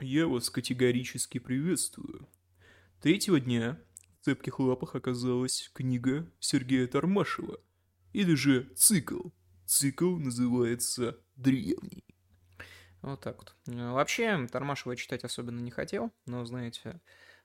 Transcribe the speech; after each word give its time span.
Я 0.00 0.28
вас 0.28 0.48
категорически 0.48 1.38
приветствую. 1.38 2.28
Третьего 3.02 3.40
дня 3.40 3.80
в 4.20 4.24
цепких 4.24 4.60
лапах 4.60 4.94
оказалась 4.94 5.72
книга 5.74 6.30
Сергея 6.38 6.86
Тормашева, 6.86 7.58
или 8.12 8.34
же 8.34 8.70
цикл. 8.76 9.30
Цикл 9.66 10.16
называется 10.16 11.18
«Древний». 11.34 12.04
Вот 13.02 13.22
так 13.22 13.38
вот. 13.38 13.56
Вообще, 13.66 14.46
Тормашева 14.46 14.94
читать 14.94 15.24
особенно 15.24 15.58
не 15.58 15.72
хотел, 15.72 16.12
но, 16.26 16.44
знаете, 16.44 17.00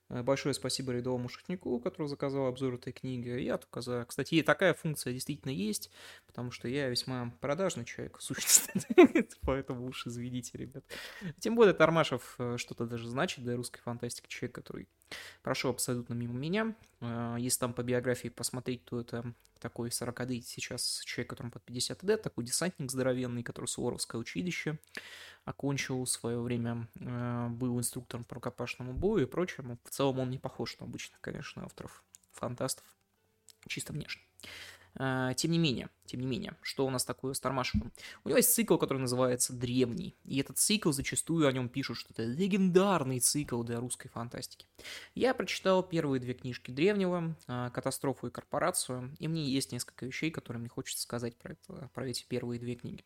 большое 0.10 0.54
спасибо 0.54 0.92
рядовому 0.94 1.30
шутнику, 1.30 1.80
который 1.80 2.08
заказал 2.08 2.48
обзор 2.48 2.76
этой 2.76 2.94
книги. 2.94 3.30
Я 3.30 3.58
только 3.58 3.82
за... 3.82 4.06
Кстати, 4.06 4.42
такая 4.44 4.74
функция 4.74 5.14
действительно 5.14 5.52
есть, 5.52 5.90
потому 6.28 6.52
что 6.52 6.68
я 6.68 6.90
весьма 6.90 7.34
продажный 7.42 7.86
человек, 7.86 8.18
в. 8.22 9.38
Поэтому 9.42 9.88
уж 9.88 10.08
извините, 10.08 10.58
ребят. 10.58 10.84
Тем 11.40 11.56
более 11.56 11.74
Тормашев 11.74 12.36
э, 12.38 12.58
что-то 12.58 12.86
даже 12.86 13.08
значит 13.08 13.44
для 13.44 13.56
русской 13.56 13.82
фантастики. 13.82 14.28
Человек, 14.28 14.56
который 14.56 14.88
прошел 15.42 15.72
абсолютно 15.72 16.14
мимо 16.14 16.34
меня. 16.34 16.76
Э, 17.02 17.36
Если 17.40 17.60
там 17.60 17.74
по 17.74 17.84
биографии 17.84 18.30
посмотреть, 18.30 18.86
то 18.86 19.00
это 19.00 19.34
такой 19.60 19.92
40 19.92 20.44
сейчас 20.44 21.02
человек, 21.06 21.30
которому 21.30 21.52
под 21.52 21.64
50 21.64 22.04
лет, 22.04 22.22
такой 22.22 22.44
десантник 22.44 22.92
здоровенный, 22.92 23.44
который 23.44 23.68
Суворовское 23.68 24.20
училище 24.20 24.78
окончил 25.46 26.04
в 26.04 26.10
свое 26.10 26.40
время, 26.40 26.88
э, 26.96 27.48
был 27.50 27.78
инструктором 27.80 28.24
по 28.24 28.36
рукопашному 28.36 28.94
бою 28.94 29.26
и 29.26 29.30
прочему. 29.30 29.78
В 29.84 29.90
целом 29.90 30.20
он 30.20 30.30
не 30.30 30.38
похож 30.38 30.78
на 30.80 30.86
обычных, 30.86 31.20
конечно, 31.22 31.64
авторов 31.64 32.04
фантастов, 32.32 32.86
чисто 33.68 33.94
внешне. 33.94 34.24
Э, 34.96 35.34
Тем 35.36 35.52
не 35.52 35.60
менее, 35.60 35.90
тем 36.06 36.20
не 36.20 36.28
менее, 36.28 36.56
что 36.62 36.86
у 36.86 36.90
нас 36.90 37.06
такое 37.06 37.34
с 37.34 37.40
Тормашевым? 37.40 37.92
У 38.24 38.30
него 38.30 38.38
есть 38.38 38.54
цикл, 38.54 38.78
который 38.78 39.00
называется 39.00 39.54
«Древний», 39.54 40.16
и 40.26 40.40
этот 40.40 40.58
цикл 40.58 40.92
зачастую 40.92 41.48
о 41.48 41.52
нем 41.52 41.70
пишут, 41.70 41.98
что 41.98 42.10
это 42.12 42.24
легендарный 42.24 43.20
цикл 43.20 43.64
для 43.64 43.80
русской 43.80 44.10
фантастики. 44.10 44.68
Я 45.16 45.34
прочитал 45.34 45.84
первые 45.84 46.20
две 46.20 46.34
книжки 46.34 46.72
Древнего, 46.72 47.36
э, 47.48 47.70
«Катастрофу» 47.74 48.28
и 48.28 48.32
«Корпорацию», 48.32 49.16
и 49.20 49.28
мне 49.28 49.50
есть 49.50 49.72
несколько 49.72 50.06
вещей, 50.06 50.32
которые 50.32 50.60
мне 50.60 50.70
хочется 50.70 51.04
сказать 51.04 51.36
про, 51.38 51.54
это, 51.54 51.90
про 51.94 52.08
эти 52.08 52.26
первые 52.28 52.60
две 52.60 52.76
книги. 52.76 53.04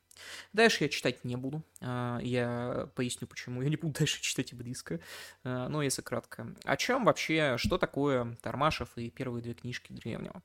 Дальше 0.54 0.86
я 0.86 0.89
читать 0.89 1.23
не 1.23 1.36
буду, 1.36 1.64
э, 1.82 2.20
я 2.22 2.89
поясню 2.95 3.28
почему. 3.28 3.61
Я 3.61 3.70
не 3.70 3.76
буду 3.76 3.94
дальше 4.00 4.22
читать 4.22 4.52
и 4.52 4.56
близко, 4.56 5.00
э, 5.44 5.67
но 5.67 5.82
если 5.82 6.02
кратко. 6.02 6.56
О 6.64 6.78
чем 6.78 7.06
вообще, 7.06 7.56
что 7.58 7.78
такое 7.78 8.36
Тормашев 8.42 8.89
и 8.98 9.09
первые 9.09 9.42
две 9.42 9.54
книжки 9.54 9.92
Древнего? 9.94 10.42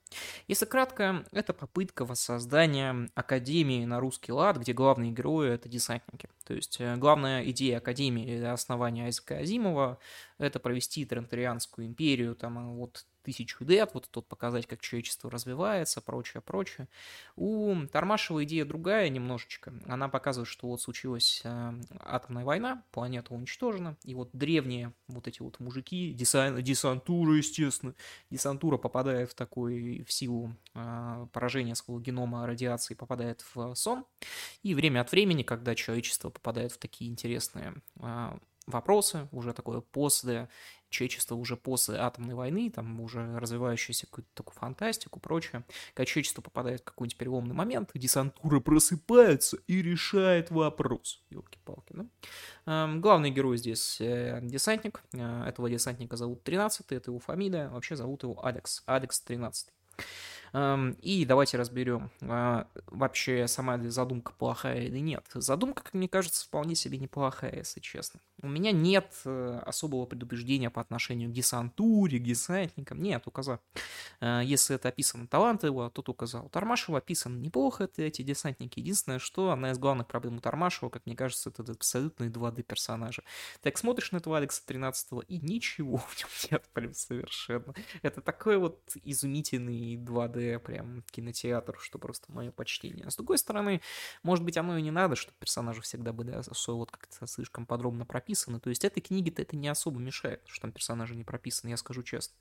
Если 0.48 0.66
кратко, 0.66 1.25
это 1.33 1.53
попытка 1.53 2.05
воссоздания 2.42 3.08
Академии 3.14 3.84
на 3.84 4.00
русский 4.00 4.32
лад, 4.32 4.56
где 4.56 4.72
главные 4.72 5.12
герои— 5.12 5.50
это 5.52 5.68
десантники. 5.68 6.28
То 6.44 6.54
есть 6.54 6.80
э, 6.80 6.96
главная 6.96 7.44
идея 7.50 7.78
Академии 7.78 8.42
основания 8.42 9.04
Айзека 9.04 9.38
Азимова— 9.38 9.98
это 10.38 10.58
провести 10.58 11.04
Трентарианскую 11.04 11.86
империю 11.86 12.34
там 12.34 12.76
вот 12.76 13.06
тысячу 13.23 13.65
лет, 13.65 13.91
вот 13.95 14.09
тут 14.11 14.27
показать, 14.27 14.67
как 14.67 14.81
человечество 14.81 15.31
развивается, 15.31 16.01
прочее, 16.01 16.41
прочее. 16.41 16.89
У 17.37 17.75
Тормашева 17.91 18.45
идея 18.45 18.65
другая 18.65 19.09
немножечко. 19.09 19.73
Она 19.87 20.09
показывает, 20.09 20.48
что 20.48 20.69
вот 20.69 20.81
случилась 20.81 21.41
э, 21.45 21.73
атомная 22.00 22.45
война, 22.45 22.84
планета 22.91 23.34
уничтожена, 23.34 23.97
и 24.05 24.15
вот 24.15 24.31
древние 24.33 24.93
вот 25.09 25.28
эти 25.28 25.43
вот 25.43 25.61
мужики, 25.61 26.12
десан, 26.12 26.62
десантура, 26.62 27.34
естественно, 27.37 27.95
десантура 28.31 28.77
попадает 28.77 29.31
в 29.31 29.34
такой, 29.34 30.05
в 30.06 30.12
силу 30.12 30.55
э, 30.75 31.27
поражения 31.33 31.75
своего 31.75 32.00
генома 32.00 32.47
радиации, 32.47 32.95
попадает 32.95 33.45
в 33.55 33.75
сон, 33.75 34.05
и 34.62 34.75
время 34.75 35.00
от 35.00 35.12
времени, 35.12 35.43
когда 35.43 35.75
человечество 35.75 36.31
попадает 36.31 36.73
в 36.73 36.78
такие 36.78 37.11
интересные 37.11 37.75
э, 37.97 38.39
вопросы, 38.67 39.28
уже 39.33 39.53
такое 39.53 39.81
после 39.81 40.48
человечество 40.92 41.34
уже 41.34 41.56
после 41.56 41.96
атомной 41.96 42.34
войны, 42.34 42.70
там 42.70 43.00
уже 43.00 43.38
развивающуюся 43.38 44.06
какую-то 44.06 44.30
такую 44.34 44.54
фантастику, 44.54 45.18
прочее, 45.18 45.64
когда 45.94 46.06
человечество 46.06 46.42
попадает 46.42 46.82
в 46.82 46.84
какой-нибудь 46.84 47.16
переломный 47.16 47.54
момент, 47.54 47.91
десантура 47.94 48.60
просыпается 48.60 49.58
и 49.66 49.82
решает 49.82 50.50
вопрос. 50.50 51.22
Елки-палки, 51.31 51.92
да? 51.92 52.06
Эм, 52.66 53.00
главный 53.00 53.31
герой 53.31 53.56
здесь 53.56 54.00
э, 54.00 54.41
десантник. 54.42 55.02
Э, 55.12 55.44
этого 55.48 55.69
десантника 55.69 56.16
зовут 56.16 56.44
13 56.44 56.92
это 56.92 57.10
его 57.10 57.19
фамилия. 57.19 57.69
Вообще 57.69 57.97
зовут 57.97 58.22
его 58.22 58.44
Алекс. 58.44 58.82
Алекс 58.86 59.20
13 59.20 59.69
Эм, 59.98 60.04
И 60.54 61.24
давайте 61.26 61.56
разберем, 61.56 62.10
а, 62.20 62.66
вообще 62.86 63.48
сама 63.48 63.78
ли 63.78 63.88
задумка 63.88 64.32
плохая 64.36 64.82
или 64.82 64.98
нет. 64.98 65.24
Задумка, 65.32 65.82
как 65.82 65.94
мне 65.94 66.08
кажется, 66.08 66.44
вполне 66.44 66.74
себе 66.74 66.98
неплохая, 66.98 67.56
если 67.56 67.80
честно. 67.80 68.20
У 68.42 68.48
меня 68.48 68.72
нет 68.72 69.14
э, 69.24 69.60
особого 69.64 70.04
предубеждения 70.04 70.68
по 70.68 70.80
отношению 70.80 71.30
к 71.30 71.32
десантуре, 71.32 72.18
к 72.18 72.24
десантникам. 72.24 73.00
Нет, 73.00 73.26
указал. 73.26 73.60
Э, 74.20 74.42
Если 74.44 74.76
это 74.76 74.88
описано 74.88 75.26
талантливо, 75.26 75.90
то 75.90 76.02
указал. 76.06 76.48
Тормашева 76.50 76.98
описано 76.98 77.38
неплохо, 77.38 77.84
это 77.84 78.02
эти 78.02 78.22
десантники. 78.22 78.80
Единственное, 78.80 79.20
что 79.20 79.52
одна 79.52 79.70
из 79.70 79.78
главных 79.78 80.08
проблем 80.08 80.36
у 80.36 80.40
Тормашева, 80.40 80.90
как 80.90 81.06
мне 81.06 81.16
кажется, 81.16 81.50
это 81.50 81.70
абсолютные 81.70 82.30
2D 82.30 82.62
персонажи. 82.62 83.22
Так 83.62 83.78
смотришь 83.78 84.12
на 84.12 84.16
этого 84.19 84.36
Алекса 84.36 84.60
13 84.66 85.12
и 85.28 85.38
ничего 85.38 85.98
в 85.98 86.19
нем 86.19 86.28
нет 86.50 86.69
прям 86.74 86.92
совершенно. 86.92 87.72
Это 88.02 88.20
такой 88.20 88.58
вот 88.58 88.80
изумительный 89.04 89.96
2D 89.96 90.41
прям 90.58 91.03
кинотеатр, 91.10 91.78
что 91.80 91.98
просто 91.98 92.30
мое 92.32 92.50
почтение. 92.50 93.10
С 93.10 93.16
другой 93.16 93.38
стороны, 93.38 93.80
может 94.22 94.44
быть, 94.44 94.56
оно 94.56 94.78
и 94.78 94.82
не 94.82 94.91
надо, 94.91 95.16
чтобы 95.16 95.36
персонажи 95.38 95.80
всегда 95.80 96.12
были 96.12 96.32
особо 96.32 96.78
вот 96.78 96.91
как-то 96.91 97.26
слишком 97.26 97.66
подробно 97.66 98.06
прописаны. 98.06 98.60
То 98.60 98.70
есть 98.70 98.84
этой 98.84 99.00
книге-то 99.00 99.42
это 99.42 99.56
не 99.56 99.69
особо 99.69 99.98
мешает, 99.98 100.42
что 100.47 100.62
там 100.62 100.72
персонажи 100.72 101.14
не 101.14 101.25
прописаны, 101.25 101.70
я 101.70 101.76
скажу 101.76 102.02
честно. 102.02 102.34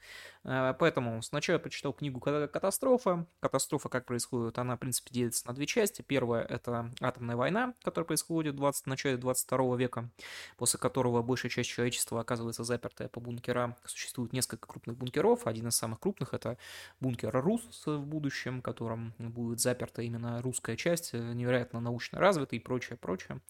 Э, 0.43 0.73
Поэтому 0.79 1.21
сначала 1.21 1.55
я 1.55 1.59
прочитал 1.59 1.93
книгу 1.93 2.19
«Катастрофа». 2.19 3.27
Катастрофа, 3.39 3.89
как 3.89 4.05
происходит, 4.05 4.57
она, 4.57 4.75
в 4.75 4.79
принципе, 4.79 5.11
делится 5.11 5.47
на 5.47 5.53
две 5.53 5.65
части. 5.65 6.01
Первая— 6.01 6.43
это 6.49 6.91
атомная 6.99 7.35
война, 7.35 7.73
которая 7.83 8.07
происходит 8.07 8.55
в 8.55 8.57
20, 8.57 8.85
в 8.85 8.87
начале 8.87 9.17
22 9.17 9.77
века, 9.77 10.09
после 10.57 10.79
которого 10.79 11.21
большая 11.21 11.51
часть 11.51 11.69
человечества 11.69 12.19
оказывается 12.19 12.63
запертая 12.63 13.09
по 13.09 13.19
бункерам. 13.19 13.75
Существует 13.85 14.33
несколько 14.33 14.67
крупных 14.67 14.97
бункеров. 14.97 15.45
Один 15.45 15.67
из 15.67 15.75
самых 15.75 15.99
крупных— 15.99 16.33
это 16.33 16.57
бункер 16.99 17.31
Рус 17.31 17.61
в 17.97 18.05
будущем, 18.05 18.59
в 18.59 18.63
котором 18.63 19.13
будет 19.17 19.59
заперта 19.59 20.01
именно 20.01 20.41
русская 20.41 20.75
часть, 20.75 21.13
э, 21.13 21.17
невероятно 21.33 21.79
научно 21.79 22.19
развитая 22.19 22.59
и 22.59 22.63
прочее, 22.63 22.97
прочее. 22.97 23.41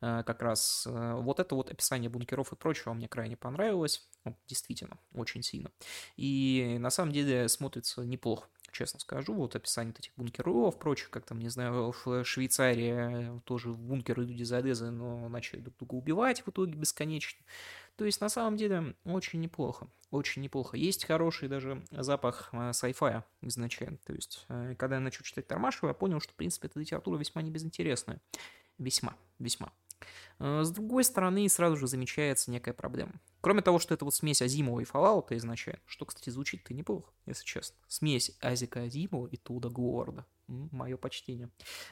Э, 0.00 0.22
Как 0.26 0.42
раз 0.42 0.86
э, 0.88 1.14
вот 1.20 1.40
это 1.40 1.54
вот 1.54 1.70
описание 1.70 2.10
бункеров 2.10 2.52
и 2.52 2.56
прочего 2.56 2.92
мне 2.92 3.08
крайне 3.08 3.36
понравилось. 3.36 4.08
Вот, 4.24 4.34
Действительно, 4.46 4.98
очень 5.14 5.42
сильно. 5.42 5.70
И 6.16 6.76
на 6.78 6.90
самом 6.90 7.12
деле 7.12 7.48
смотрится 7.48 8.02
неплохо 8.02 8.48
честно 8.72 8.98
скажу, 8.98 9.34
вот 9.34 9.54
описание 9.54 9.94
этих 9.96 10.12
бункеров, 10.16 10.78
прочих, 10.78 11.10
как 11.10 11.26
там, 11.26 11.38
не 11.38 11.48
знаю, 11.48 11.92
в 12.04 12.24
Швейцарии 12.24 13.40
тоже 13.44 13.70
в 13.70 13.78
бункеры 13.78 14.24
люди 14.24 14.42
залезли, 14.42 14.88
но 14.88 15.28
начали 15.28 15.60
друг 15.60 15.76
друга 15.76 15.94
убивать 15.94 16.40
в 16.44 16.48
итоге 16.48 16.72
бесконечно. 16.72 17.38
То 18.02 18.06
есть, 18.06 18.20
на 18.20 18.28
самом 18.28 18.56
деле, 18.56 18.96
очень 19.04 19.38
неплохо, 19.38 19.86
очень 20.10 20.42
неплохо. 20.42 20.76
Есть 20.76 21.04
хороший 21.04 21.48
даже 21.48 21.84
запах 21.92 22.48
э, 22.50 22.70
sci-fi 22.70 23.22
изначально. 23.42 23.96
То 23.98 24.12
есть, 24.12 24.44
э, 24.48 24.74
когда 24.76 24.96
я 24.96 25.00
начал 25.00 25.22
читать 25.22 25.46
Тормашева, 25.46 25.90
я 25.90 25.94
понял, 25.94 26.18
что, 26.18 26.32
в 26.32 26.34
принципе, 26.34 26.66
эта 26.66 26.80
литература 26.80 27.16
весьма 27.16 27.42
небезынтересная. 27.42 28.20
Весьма, 28.76 29.14
весьма. 29.38 29.72
Э, 30.40 30.64
С 30.64 30.72
другой 30.72 31.04
стороны, 31.04 31.48
сразу 31.48 31.76
же 31.76 31.86
замечается 31.86 32.50
некая 32.50 32.74
проблема. 32.74 33.12
Кроме 33.40 33.62
того, 33.62 33.78
что 33.78 33.94
это 33.94 34.04
вот 34.04 34.16
смесь 34.16 34.42
Азимова 34.42 34.80
и 34.80 34.84
Фалаута 34.84 35.36
изначально, 35.36 35.80
что, 35.86 36.04
кстати, 36.04 36.30
звучит-то 36.30 36.74
неплохо, 36.74 37.12
если 37.26 37.44
честно. 37.44 37.76
Смесь 37.86 38.36
Азика 38.40 38.82
Азимова 38.82 39.28
и 39.28 39.36
Туда 39.36 39.68
Говарда. 39.68 40.26
Мое 40.48 40.96
почтение. 40.96 41.48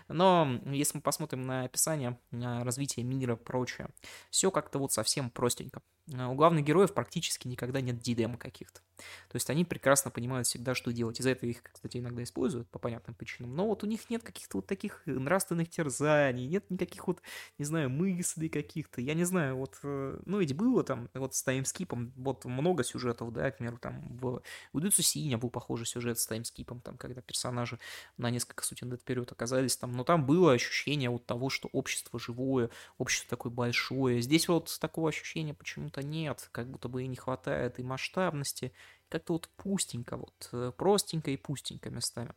Но 0.08 0.60
если 0.66 0.98
мы 0.98 1.02
посмотрим 1.02 1.42
на 1.46 1.64
описание, 1.64 2.18
на 2.30 2.64
развитие 2.64 3.04
мира 3.04 3.34
и 3.34 3.36
прочее, 3.36 3.88
все 4.30 4.50
как-то 4.50 4.78
вот 4.78 4.92
совсем 4.92 5.30
простенько. 5.30 5.82
Э, 6.12 6.26
У 6.26 6.34
главных 6.34 6.64
героев 6.64 6.92
практически 6.92 7.48
никогда 7.48 7.80
нет 7.80 7.98
дилемм 8.00 8.36
каких-то. 8.36 8.80
То 9.28 9.36
есть 9.36 9.48
они 9.48 9.64
прекрасно 9.64 10.10
понимают 10.10 10.46
всегда, 10.46 10.74
что 10.74 10.92
делать. 10.92 11.18
Из-за 11.20 11.30
этого 11.30 11.48
их, 11.48 11.62
кстати, 11.62 11.96
иногда 11.96 12.22
используют 12.22 12.68
по 12.70 12.78
понятным 12.78 13.14
причинам. 13.14 13.54
Но 13.56 13.66
вот 13.66 13.82
у 13.82 13.86
них 13.86 14.10
нет 14.10 14.22
каких-то 14.22 14.58
вот 14.58 14.66
таких 14.66 15.02
нравственных 15.06 15.70
терзаний, 15.70 16.46
нет 16.46 16.68
никаких 16.70 17.06
вот, 17.06 17.22
не 17.58 17.64
знаю, 17.64 17.88
мыслей 17.90 18.48
каких-то. 18.48 19.00
Я 19.00 19.14
не 19.14 19.24
знаю, 19.24 19.56
вот, 19.56 19.78
э, 19.82 20.20
ну 20.26 20.38
ведь 20.38 20.54
было 20.54 20.84
там 20.84 21.08
вот 21.14 21.34
с 21.34 21.42
таймскипом, 21.42 22.12
вот 22.16 22.44
много 22.44 22.84
сюжетов, 22.84 23.32
да, 23.32 23.50
к 23.50 23.56
примеру, 23.58 23.78
там 23.78 24.02
в 24.18 24.42
Удуцу 24.72 25.02
Синя 25.02 25.38
был 25.38 25.50
похожий 25.50 25.86
сюжет 25.86 26.18
с 26.18 26.26
таймскипом, 26.26 26.80
там, 26.80 26.96
когда 26.98 27.22
персонажи 27.22 27.78
на 28.16 28.30
несколько 28.40 28.64
сотен 28.64 28.90
лет 28.90 29.00
вперед 29.00 29.30
оказались 29.30 29.76
там, 29.76 29.92
но 29.92 30.02
там 30.02 30.24
было 30.24 30.52
ощущение 30.52 31.10
вот 31.10 31.26
того, 31.26 31.50
что 31.50 31.68
общество 31.72 32.18
живое, 32.18 32.70
общество 32.98 33.28
такое 33.30 33.52
большое. 33.52 34.20
Здесь 34.22 34.48
вот 34.48 34.76
такого 34.80 35.10
ощущения 35.10 35.54
почему-то 35.54 36.02
нет, 36.02 36.48
как 36.52 36.68
будто 36.68 36.88
бы 36.88 37.02
и 37.02 37.06
не 37.06 37.16
хватает 37.16 37.78
и 37.78 37.82
масштабности, 37.82 38.72
как-то 39.08 39.34
вот 39.34 39.48
пустенько, 39.56 40.16
вот 40.16 40.74
простенько 40.76 41.30
и 41.30 41.36
пустенько 41.36 41.90
местами. 41.90 42.32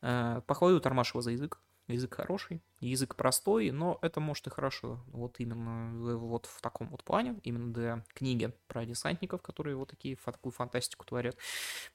Похвалю 0.00 0.80
Тормашева 0.80 1.22
за 1.22 1.30
язык, 1.30 1.58
язык 1.88 2.14
хороший, 2.14 2.60
язык 2.80 3.16
простой, 3.16 3.70
но 3.70 3.98
это 4.02 4.20
может 4.20 4.46
и 4.46 4.50
хорошо. 4.50 5.00
Вот 5.08 5.40
именно 5.40 6.16
вот 6.16 6.46
в 6.46 6.60
таком 6.60 6.88
вот 6.88 7.04
плане, 7.04 7.38
именно 7.42 7.72
для 7.72 8.04
книги 8.14 8.52
про 8.68 8.84
десантников, 8.84 9.42
которые 9.42 9.76
вот 9.76 9.90
такие, 9.90 10.16
такую 10.16 10.52
фантастику 10.52 11.04
творят. 11.04 11.36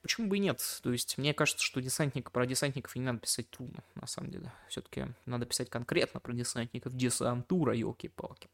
Почему 0.02 0.28
бы 0.28 0.36
и 0.36 0.40
нет? 0.40 0.60
То 0.82 0.92
есть 0.92 1.18
мне 1.18 1.34
кажется, 1.34 1.62
что 1.62 1.80
десантник, 1.80 2.30
про 2.30 2.46
десантников 2.46 2.96
не 2.96 3.02
надо 3.02 3.20
писать 3.20 3.50
трудно, 3.50 3.82
на 3.94 4.06
самом 4.06 4.30
деле. 4.30 4.52
Все-таки 4.68 5.06
надо 5.26 5.46
писать 5.46 5.70
конкретно 5.70 6.20
про 6.20 6.32
десантников, 6.32 6.94
десантура, 6.94 7.74
елки-палки. 7.74 8.48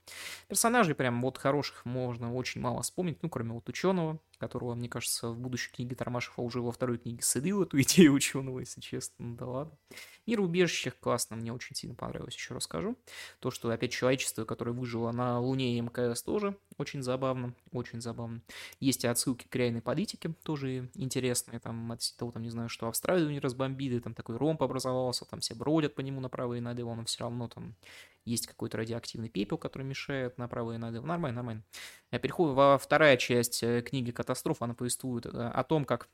Персонажей 0.48 0.94
прям 0.94 1.22
вот 1.22 1.38
хороших 1.38 1.84
можно 1.84 2.34
очень 2.34 2.60
мало 2.60 2.82
вспомнить, 2.82 3.22
ну, 3.22 3.28
кроме 3.28 3.52
вот 3.52 3.68
ученого, 3.68 4.20
которого, 4.38 4.74
мне 4.74 4.88
кажется, 4.88 5.30
в 5.30 5.38
будущей 5.38 5.70
книге 5.72 5.96
Тормашева 5.96 6.42
уже 6.42 6.60
во 6.60 6.72
второй 6.72 6.98
книге 6.98 7.22
садил 7.22 7.62
эту 7.62 7.80
идею 7.82 8.12
ученого, 8.12 8.60
если 8.60 8.80
честно. 8.80 9.26
Ну 9.26 9.36
да 9.36 9.46
ладно. 9.46 9.78
Мир 10.26 10.40
убежищах 10.40 10.98
классно, 10.98 11.36
мне 11.36 11.52
очень 11.52 11.74
сильно 11.74 11.94
понравилось, 11.94 12.27
еще 12.34 12.54
расскажу. 12.54 12.96
То, 13.40 13.50
что 13.50 13.70
опять 13.70 13.92
человечество, 13.92 14.44
которое 14.44 14.72
выжило 14.72 15.10
на 15.12 15.40
Луне 15.40 15.76
и 15.76 15.80
МКС 15.80 16.22
тоже 16.22 16.56
очень 16.76 17.02
забавно, 17.02 17.54
очень 17.72 18.00
забавно. 18.00 18.40
Есть 18.80 19.04
и 19.04 19.08
отсылки 19.08 19.46
к 19.48 19.56
реальной 19.56 19.82
политике, 19.82 20.32
тоже 20.42 20.90
интересные, 20.94 21.60
там, 21.60 21.92
от 21.92 22.00
того, 22.16 22.32
там, 22.32 22.42
не 22.42 22.50
знаю, 22.50 22.68
что 22.68 22.88
Австралию 22.88 23.30
не 23.30 23.40
разбомбили, 23.40 23.98
там 23.98 24.14
такой 24.14 24.36
ромб 24.36 24.62
образовался, 24.62 25.24
там 25.24 25.40
все 25.40 25.54
бродят 25.54 25.94
по 25.94 26.00
нему 26.00 26.20
направо 26.20 26.54
и 26.54 26.60
налево, 26.60 26.94
но 26.94 27.04
все 27.04 27.20
равно 27.20 27.48
там 27.48 27.74
есть 28.24 28.46
какой-то 28.46 28.76
радиоактивный 28.76 29.28
пепел, 29.28 29.58
который 29.58 29.84
мешает 29.84 30.38
направо 30.38 30.72
и 30.72 30.78
налево. 30.78 31.06
Нормально, 31.06 31.36
нормально. 31.36 31.64
Я 32.10 32.18
переходу 32.18 32.54
во 32.54 32.78
вторая 32.78 33.16
часть 33.16 33.62
э, 33.62 33.82
книги 33.82 34.10
«Катастрофа», 34.10 34.66
она 34.66 34.74
повествует 34.74 35.26
э, 35.26 35.30
о 35.30 35.64
том, 35.64 35.84
как 35.84 36.08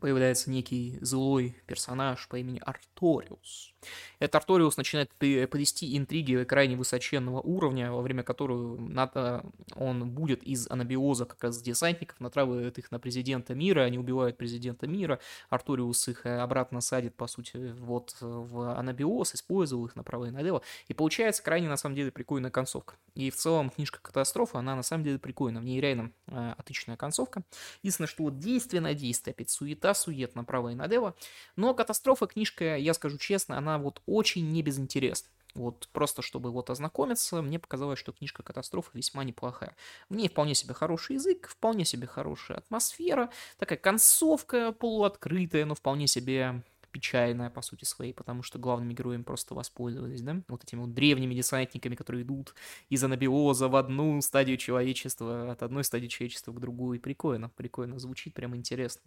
появляется 0.00 0.50
некий 0.50 0.98
злой 1.00 1.56
персонаж 1.66 2.26
по 2.28 2.36
имени 2.36 2.60
Арториус. 2.64 3.74
Этот 4.18 4.36
Арториус 4.36 4.76
начинает 4.76 5.10
плести 5.12 5.96
интриги 5.96 6.44
крайне 6.44 6.76
высоченного 6.76 7.40
уровня, 7.40 7.92
во 7.92 8.02
время 8.02 8.22
которого 8.22 8.78
НАТО, 8.78 9.44
он 9.76 10.10
будет 10.10 10.42
из 10.42 10.68
анабиоза 10.70 11.24
как 11.24 11.42
раз 11.44 11.62
десантников, 11.62 12.18
натравливает 12.20 12.78
их 12.78 12.90
на 12.90 12.98
президента 12.98 13.54
мира, 13.54 13.82
они 13.82 13.98
убивают 13.98 14.36
президента 14.36 14.86
мира, 14.86 15.20
Арториус 15.50 16.08
их 16.08 16.26
э, 16.26 16.38
обратно 16.38 16.80
садит, 16.80 17.14
по 17.14 17.26
сути, 17.26 17.72
вот 17.78 18.16
в 18.20 18.76
анабиоз, 18.76 19.34
использовал 19.34 19.86
их 19.86 19.96
направо 19.96 20.26
и 20.26 20.30
налево, 20.30 20.62
и 20.88 20.94
получается 20.94 21.42
крайне, 21.42 21.68
на 21.68 21.76
самом 21.76 21.94
деле, 21.94 22.10
прикольная 22.10 22.50
концовка. 22.50 22.96
И 23.14 23.30
в 23.30 23.36
целом 23.36 23.70
книжка 23.70 24.00
«Катастрофа», 24.00 24.58
она 24.58 24.74
на 24.76 24.82
самом 24.82 25.04
деле 25.04 25.18
прикольная, 25.18 25.60
в 25.60 25.64
ней 25.64 25.80
реально 25.80 26.12
э, 26.26 26.54
отличная 26.56 26.96
концовка. 26.96 27.42
Единственное, 27.82 28.08
что 28.08 28.24
вот 28.24 28.38
действие 28.38 28.80
на 28.80 28.94
действие, 28.94 29.32
опять 29.32 29.50
суета, 29.50 29.87
сует 29.94 30.34
направо 30.34 30.70
и 30.70 30.74
налево, 30.74 31.14
но 31.56 31.74
«Катастрофа» 31.74 32.26
книжка, 32.26 32.76
я 32.76 32.94
скажу 32.94 33.18
честно, 33.18 33.58
она 33.58 33.78
вот 33.78 34.02
очень 34.06 34.50
не 34.52 34.62
безинтересна. 34.62 35.28
Вот 35.54 35.88
просто 35.92 36.22
чтобы 36.22 36.50
вот 36.50 36.70
ознакомиться, 36.70 37.42
мне 37.42 37.58
показалось, 37.58 37.98
что 37.98 38.12
книжка 38.12 38.42
«Катастрофа» 38.42 38.90
весьма 38.94 39.24
неплохая. 39.24 39.74
В 40.08 40.14
ней 40.14 40.28
вполне 40.28 40.54
себе 40.54 40.74
хороший 40.74 41.14
язык, 41.14 41.48
вполне 41.48 41.84
себе 41.84 42.06
хорошая 42.06 42.58
атмосфера, 42.58 43.30
такая 43.58 43.78
концовка 43.78 44.72
полуоткрытая, 44.72 45.64
но 45.64 45.74
вполне 45.74 46.06
себе 46.06 46.62
печальная 46.98 47.48
по 47.48 47.62
сути 47.62 47.84
своей, 47.84 48.12
потому 48.12 48.42
что 48.42 48.58
главными 48.58 48.92
героями 48.92 49.22
просто 49.22 49.54
воспользовались, 49.54 50.20
да, 50.20 50.42
вот 50.48 50.64
этими 50.64 50.80
вот 50.80 50.94
древними 50.94 51.32
десантниками, 51.32 51.94
которые 51.94 52.24
идут 52.24 52.54
из 52.88 53.04
анабиоза 53.04 53.68
в 53.68 53.76
одну 53.76 54.20
стадию 54.20 54.56
человечества, 54.56 55.52
от 55.52 55.62
одной 55.62 55.84
стадии 55.84 56.08
человечества 56.08 56.52
к 56.52 56.58
другой. 56.58 56.98
Прикольно, 56.98 57.50
прикольно, 57.50 58.00
звучит 58.00 58.34
прям 58.34 58.56
интересно. 58.56 59.02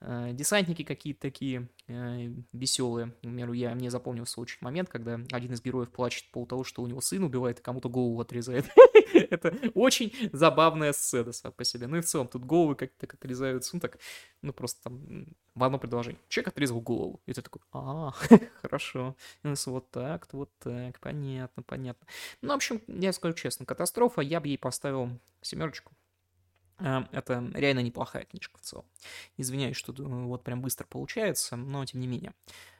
Э, 0.00 0.30
десантники 0.32 0.84
какие-то 0.84 1.20
такие 1.20 1.68
э, 1.86 2.32
веселые. 2.52 3.08
К 3.08 3.20
примеру, 3.20 3.52
я, 3.52 3.74
мне 3.74 3.90
запомнился 3.90 4.40
очень 4.40 4.58
момент, 4.62 4.88
когда 4.88 5.20
один 5.30 5.52
из 5.52 5.60
героев 5.62 5.90
плачет 5.90 6.30
по 6.32 6.46
того, 6.46 6.64
что 6.64 6.82
у 6.82 6.86
него 6.86 7.02
сын 7.02 7.22
убивает 7.22 7.58
и 7.58 7.62
кому-то 7.62 7.90
голову 7.90 8.20
отрезает. 8.20 8.64
Это 9.12 9.54
очень 9.74 10.14
забавная 10.32 10.94
сцена 10.94 11.32
сама 11.32 11.52
по 11.52 11.64
себе. 11.64 11.88
Ну 11.88 11.98
и 11.98 12.00
в 12.00 12.06
целом 12.06 12.26
тут 12.28 12.46
головы 12.46 12.74
как-то 12.74 13.06
отрезаются, 13.06 13.70
ну 13.74 13.80
так, 13.80 13.98
ну 14.40 14.54
просто 14.54 14.82
там 14.84 15.26
в 15.54 15.62
одно 15.62 15.78
предложение. 15.78 16.20
Человек 16.28 16.48
отрезал 16.48 16.80
голову. 16.80 17.20
И 17.26 17.32
ты 17.32 17.42
такой, 17.42 17.62
а, 17.72 18.10
хорошо. 18.62 19.16
Вот 19.42 19.90
так, 19.90 20.32
вот 20.32 20.50
так, 20.58 20.98
понятно, 21.00 21.62
понятно. 21.62 22.06
Ну, 22.42 22.52
в 22.52 22.56
общем, 22.56 22.80
я 22.86 23.12
скажу 23.12 23.34
честно, 23.34 23.66
катастрофа, 23.66 24.20
я 24.20 24.40
бы 24.40 24.48
ей 24.48 24.58
поставил 24.58 25.10
семерочку. 25.42 25.92
А, 26.78 27.08
это 27.12 27.50
реально 27.54 27.80
неплохая 27.80 28.24
книжка 28.24 28.58
в 28.58 28.62
целом. 28.62 28.84
Извиняюсь, 29.36 29.76
что 29.76 29.92
вот 29.96 30.42
прям 30.42 30.60
быстро 30.60 30.86
получается, 30.86 31.56
но 31.56 31.84
тем 31.84 32.00
не 32.00 32.06
менее. 32.06 32.34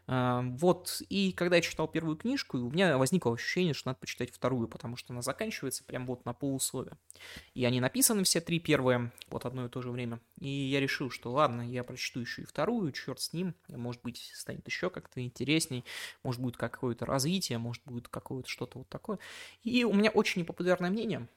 А, 0.07 0.43
вот, 0.43 1.03
и 1.09 1.33
когда 1.33 1.57
я 1.57 1.63
читал 1.63 1.89
первую 1.89 2.17
книжку, 2.17 2.59
у 2.59 2.71
меня 2.71 2.99
возникло 2.99 3.33
ощущение, 3.33 3.73
что 3.73 3.89
надо 3.89 4.01
почитать 4.01 4.31
вторую, 4.31 4.69
потому 4.69 4.97
что 4.97 5.13
она 5.13 5.23
заканчивается 5.23 5.85
прям 5.85 6.07
вот 6.07 6.25
на 6.25 6.35
полусловие. 6.35 6.97
И 7.55 7.65
они 7.65 7.81
написаны 7.81 8.25
все 8.25 8.41
три 8.41 8.61
первые, 8.61 9.13
вот 9.29 9.47
одно 9.47 9.67
и 9.67 9.69
то 9.69 9.81
же 9.81 9.91
время. 9.91 10.21
И 10.39 10.49
я 10.49 10.81
решил, 10.81 11.11
что 11.11 11.33
ладно, 11.33 11.63
я 11.63 11.85
прочту 11.85 12.21
еще 12.21 12.43
и 12.43 12.47
вторую, 12.47 12.93
черт 12.93 13.21
с 13.21 13.33
ним, 13.33 13.55
может 13.69 14.03
быть, 14.03 14.31
станет 14.35 14.67
еще 14.67 14.91
как-то 14.91 15.23
интересней, 15.23 15.85
может 16.23 16.41
будет 16.41 16.57
какое-то 16.57 17.07
развитие, 17.07 17.59
может 17.59 17.83
будет 17.85 18.09
какое-то 18.09 18.49
что-то 18.49 18.79
вот 18.79 18.89
такое. 18.89 19.19
И 19.63 19.85
у 19.85 19.93
меня 19.93 20.11
очень 20.11 20.43
непопулярное 20.43 20.91
мнение. 20.91 21.29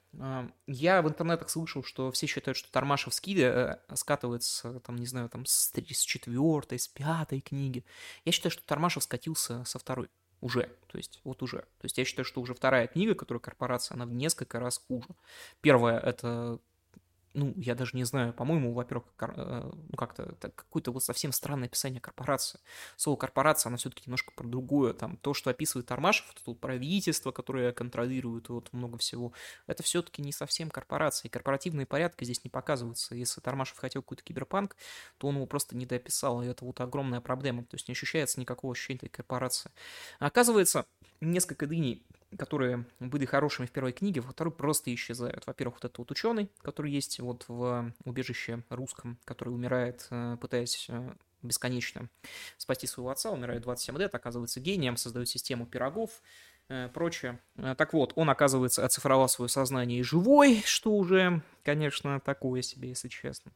Я 0.68 1.01
в 1.01 1.07
интернетах 1.07 1.50
слышал, 1.50 1.83
что 1.83 2.12
все 2.12 2.25
считают, 2.27 2.57
что 2.57 2.71
Тормашев 2.71 3.13
скиды 3.13 3.44
э, 3.44 3.77
скатывается, 3.94 4.80
там, 4.80 4.95
не 4.95 5.06
знаю, 5.06 5.30
там, 5.30 5.45
с, 5.45 5.71
с 5.71 6.01
четвертой, 6.01 6.80
с 6.80 6.88
пятой 6.88 7.42
книги. 7.42 7.86
Я 8.25 8.31
считаю, 8.31 8.51
что 8.51 8.63
Тормашев 8.65 9.04
скатился 9.04 9.63
со 9.65 9.77
второй. 9.77 10.09
Уже, 10.39 10.69
то 10.88 10.98
есть 10.98 11.19
вот 11.24 11.42
уже. 11.42 11.59
То 11.59 11.86
есть 11.86 11.98
я 11.98 12.06
считаю, 12.06 12.25
что 12.25 12.42
уже 12.42 12.54
вторая 12.54 12.88
книга, 12.88 13.15
которая 13.15 13.39
корпорация, 13.39 13.95
она 13.95 14.06
в 14.06 14.13
несколько 14.13 14.59
раз 14.59 14.83
хуже. 14.88 15.07
Первая 15.62 16.00
это 16.00 16.59
ну, 17.38 17.54
я 17.56 17.75
даже 17.75 17.95
не 17.95 18.04
знаю, 18.04 18.34
по-моему, 18.34 18.74
во-первых, 18.74 19.06
э, 19.19 19.72
ну, 19.72 19.95
как-то 19.95 20.36
какое-то 20.56 20.92
вот 20.92 21.04
совсем 21.04 21.31
странное 21.31 21.68
описание 21.68 22.01
корпорации. 22.01 22.60
Слово 22.95 23.16
корпорация, 23.16 23.69
она 23.69 23.78
все-таки 23.78 24.04
немножко 24.07 24.31
про 24.36 24.48
другое. 24.48 24.94
Там 24.94 25.18
то, 25.18 25.36
что 25.36 25.51
описывает 25.51 25.92
Армашев, 25.92 26.25
это 26.31 26.42
вот 26.48 26.60
правительство, 26.60 27.31
которое 27.31 27.72
контролирует 27.74 28.50
вот 28.50 28.74
много 28.74 28.98
всего, 28.98 29.34
это 29.68 29.84
все-таки 29.84 30.24
не 30.24 30.31
совсем 30.31 30.72
корпорация. 30.72 31.28
И 31.28 31.31
корпоративные 31.31 31.86
порядки 31.86 32.24
здесь 32.24 32.44
не 32.44 32.50
показываются. 32.50 33.13
Если 33.13 33.40
Тармашев 33.40 33.78
хотел 33.78 34.01
какой-то 34.01 34.24
киберпанк, 34.24 34.75
то 35.19 35.28
он 35.28 35.36
его 35.36 35.45
просто 35.45 35.78
не 35.78 35.86
дописал, 35.86 36.42
и 36.42 36.48
это 36.48 36.66
вот 36.66 36.81
огромная 36.81 37.22
проблема. 37.22 37.63
То 37.66 37.75
есть 37.75 37.88
не 37.88 37.92
ощущается 37.92 38.40
никакого 38.40 38.74
ощущения 38.74 38.98
этой 38.98 39.10
корпорации. 39.10 39.69
оказывается, 40.19 40.86
несколько 41.22 41.68
дней 41.68 42.04
которые 42.36 42.86
были 43.00 43.26
хорошими 43.26 43.66
в 43.66 43.72
первой 43.72 43.94
книге, 43.94 44.22
во 44.22 44.32
второй 44.32 44.52
просто 44.52 44.94
исчезают. 44.94 45.46
Во-первых, 45.48 45.76
вот 45.76 45.86
этот 45.86 45.98
вот 46.00 46.12
ученый, 46.12 46.50
который 46.62 46.92
есть 46.92 47.20
вот 47.20 47.46
в 47.48 47.94
убежище 48.04 48.64
русском, 48.69 49.18
который 49.24 49.50
умирает, 49.50 50.07
э, 50.10 50.38
пытаясь 50.42 50.88
э, 50.90 51.14
бесконечно 51.42 52.10
спасти 52.57 52.88
своего 52.88 53.12
отца, 53.12 53.31
умирает 53.31 53.62
27 53.62 53.98
лет, 53.98 54.14
оказывается 54.14 54.60
гением, 54.60 54.98
создает 54.98 55.30
систему 55.30 55.66
пирогов, 55.66 56.22
э, 56.68 56.90
прочее. 56.94 57.40
Так 57.78 57.94
вот, 57.94 58.12
он, 58.16 58.30
оказывается, 58.30 58.84
оцифровал 58.84 59.30
свое 59.30 59.48
сознание 59.48 60.00
и 60.00 60.04
живой, 60.04 60.62
что 60.66 60.92
уже, 60.94 61.42
конечно, 61.64 62.19
такое 62.19 62.62
себе, 62.62 62.90
если 62.90 63.07
честно. 63.07 63.52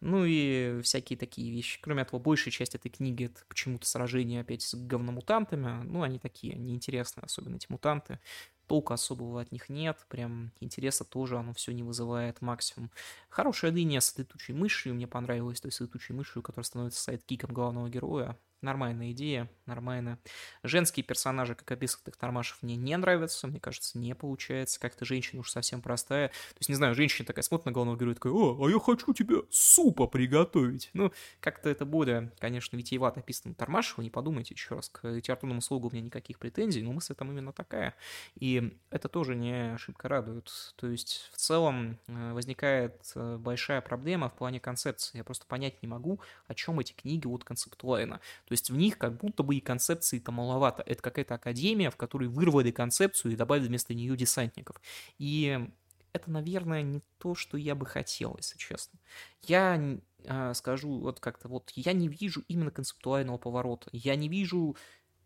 Ну 0.00 0.24
и 0.24 0.80
всякие 0.82 1.18
такие 1.18 1.50
вещи. 1.52 1.78
Кроме 1.82 2.02
этого, 2.02 2.18
большая 2.18 2.52
часть 2.52 2.74
этой 2.74 2.88
книги 2.88 3.26
это 3.26 3.40
почему-то 3.48 3.86
сражения 3.86 4.40
опять 4.40 4.62
с 4.62 4.74
говномутантами. 4.74 5.82
Ну, 5.84 6.02
они 6.02 6.18
такие 6.18 6.54
неинтересные, 6.56 7.24
особенно 7.24 7.56
эти 7.56 7.66
мутанты. 7.68 8.18
Толка 8.66 8.94
особого 8.94 9.42
от 9.42 9.52
них 9.52 9.68
нет, 9.68 10.06
прям 10.08 10.52
интереса 10.60 11.04
тоже 11.04 11.36
оно 11.36 11.52
все 11.52 11.72
не 11.72 11.82
вызывает 11.82 12.40
максимум. 12.40 12.90
Хорошая 13.28 13.72
линия 13.72 14.00
с 14.00 14.16
летучей 14.16 14.54
мышью 14.54 14.94
мне 14.94 15.06
понравилась, 15.08 15.60
то 15.60 15.66
есть 15.66 15.80
летучей 15.80 16.14
мышью, 16.14 16.42
которая 16.42 16.64
становится 16.64 17.02
сайдкиком 17.02 17.52
главного 17.52 17.88
героя. 17.90 18.38
Нормальная 18.62 19.12
идея, 19.12 19.48
нормально. 19.64 20.18
Женские 20.62 21.02
персонажи, 21.02 21.54
как 21.54 21.70
описанных 21.70 22.16
Тормашев, 22.16 22.62
мне 22.62 22.76
не 22.76 22.94
нравятся. 22.96 23.46
Мне 23.46 23.58
кажется, 23.58 23.96
не 23.96 24.14
получается. 24.14 24.78
Как-то 24.78 25.06
женщина 25.06 25.40
уж 25.40 25.50
совсем 25.50 25.80
простая. 25.80 26.28
То 26.28 26.58
есть, 26.58 26.68
не 26.68 26.74
знаю, 26.74 26.94
женщина 26.94 27.24
такая 27.24 27.42
смотрит 27.42 27.66
на 27.66 27.72
главного 27.72 27.96
героя 27.96 28.14
такая, 28.14 28.32
о, 28.34 28.66
а 28.66 28.70
я 28.70 28.78
хочу 28.78 29.14
тебе 29.14 29.36
супа 29.50 30.06
приготовить. 30.06 30.90
Ну, 30.92 31.10
как-то 31.40 31.70
это 31.70 31.86
более, 31.86 32.32
конечно, 32.38 32.76
витиевато 32.76 33.20
описано 33.20 33.54
Тормашева. 33.54 34.02
Не 34.02 34.10
подумайте 34.10 34.54
еще 34.54 34.74
раз. 34.74 34.90
К 34.90 35.08
литературному 35.08 35.62
слогу 35.62 35.88
у 35.88 35.92
меня 35.92 36.02
никаких 36.02 36.38
претензий, 36.38 36.82
но 36.82 36.92
мысль 36.92 37.14
там 37.14 37.30
именно 37.30 37.52
такая. 37.52 37.94
И 38.34 38.76
это 38.90 39.08
тоже 39.08 39.34
не 39.34 39.72
ошибка 39.74 40.08
радует. 40.08 40.50
То 40.76 40.86
есть, 40.88 41.30
в 41.32 41.38
целом, 41.38 41.98
э, 42.08 42.32
возникает 42.34 43.10
э, 43.14 43.38
большая 43.38 43.80
проблема 43.80 44.28
в 44.28 44.34
плане 44.34 44.60
концепции. 44.60 45.16
Я 45.16 45.24
просто 45.24 45.46
понять 45.46 45.82
не 45.82 45.88
могу, 45.88 46.20
о 46.46 46.54
чем 46.54 46.78
эти 46.80 46.92
книги 46.92 47.26
вот 47.26 47.44
концептуально. 47.44 48.20
То 48.50 48.54
есть 48.54 48.68
в 48.68 48.76
них 48.76 48.98
как 48.98 49.16
будто 49.16 49.44
бы 49.44 49.54
и 49.54 49.60
концепции-то 49.60 50.32
маловато. 50.32 50.82
Это 50.84 51.00
какая-то 51.00 51.36
академия, 51.36 51.88
в 51.88 51.96
которой 51.96 52.28
вырвали 52.28 52.72
концепцию 52.72 53.30
и 53.30 53.36
добавили 53.36 53.68
вместо 53.68 53.94
нее 53.94 54.16
десантников. 54.16 54.80
И 55.18 55.68
это, 56.12 56.32
наверное, 56.32 56.82
не 56.82 57.00
то, 57.18 57.36
что 57.36 57.56
я 57.56 57.76
бы 57.76 57.86
хотел, 57.86 58.34
если 58.38 58.58
честно. 58.58 58.98
Я 59.46 60.00
э, 60.24 60.54
скажу 60.54 60.98
вот 60.98 61.20
как-то 61.20 61.46
вот, 61.46 61.70
я 61.76 61.92
не 61.92 62.08
вижу 62.08 62.42
именно 62.48 62.72
концептуального 62.72 63.38
поворота. 63.38 63.88
Я 63.92 64.16
не 64.16 64.28
вижу 64.28 64.76